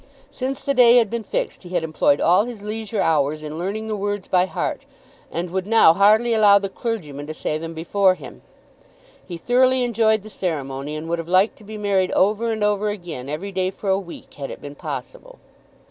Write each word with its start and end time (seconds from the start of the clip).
Since 0.31 0.63
the 0.63 0.73
day 0.73 0.95
had 0.95 1.11
been 1.11 1.23
fixed 1.23 1.61
he 1.61 1.69
had 1.69 1.83
employed 1.83 2.19
all 2.19 2.45
his 2.45 2.63
leisure 2.63 3.01
hours 3.01 3.43
in 3.43 3.59
learning 3.59 3.87
the 3.87 3.95
words 3.95 4.27
by 4.27 4.47
heart, 4.47 4.87
and 5.31 5.51
would 5.51 5.67
now 5.67 5.93
hardly 5.93 6.33
allow 6.33 6.57
the 6.57 6.69
clergyman 6.69 7.27
to 7.27 7.35
say 7.35 7.59
them 7.59 7.75
before 7.75 8.15
him. 8.15 8.41
He 9.23 9.37
thoroughly 9.37 9.83
enjoyed 9.83 10.23
the 10.23 10.31
ceremony, 10.31 10.95
and 10.95 11.07
would 11.07 11.19
have 11.19 11.29
liked 11.29 11.55
to 11.59 11.63
be 11.63 11.77
married 11.77 12.11
over 12.13 12.51
and 12.51 12.63
over 12.63 12.89
again, 12.89 13.29
every 13.29 13.51
day 13.51 13.69
for 13.69 13.89
a 13.91 13.99
week, 13.99 14.33
had 14.33 14.49
it 14.49 14.59
been 14.59 14.73
possible. 14.73 15.37